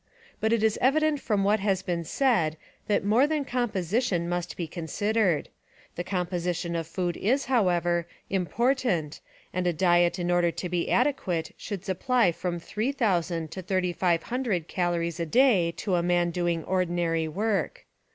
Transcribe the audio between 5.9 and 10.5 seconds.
The composition of food is, however, important and a diet in order